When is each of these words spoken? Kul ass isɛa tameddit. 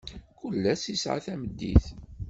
Kul 0.37 0.63
ass 0.73 0.83
isɛa 0.93 1.19
tameddit. 1.25 1.85